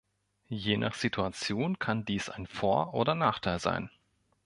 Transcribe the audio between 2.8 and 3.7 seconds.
oder Nachteil